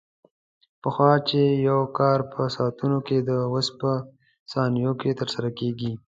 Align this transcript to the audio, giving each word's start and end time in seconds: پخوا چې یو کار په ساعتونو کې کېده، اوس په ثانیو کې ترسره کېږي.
پخوا 0.81 1.11
چې 1.29 1.41
یو 1.69 1.79
کار 1.97 2.19
په 2.31 2.41
ساعتونو 2.55 2.97
کې 3.07 3.17
کېده، 3.19 3.37
اوس 3.51 3.67
په 3.79 3.91
ثانیو 4.51 4.91
کې 5.01 5.17
ترسره 5.19 5.49
کېږي. 5.59 5.91